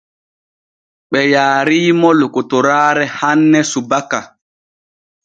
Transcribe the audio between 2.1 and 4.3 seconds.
lokotoraare hanne subaka.